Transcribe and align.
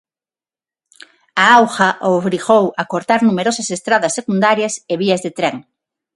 A 1.43 1.45
auga 1.59 1.89
obrigou 2.19 2.65
a 2.81 2.83
cortar 2.91 3.19
numerosas 3.27 3.67
estradas 3.77 4.15
secundarias 4.19 4.73
e 4.91 4.93
vías 5.03 5.21
de 5.27 5.31
tren. 5.37 5.55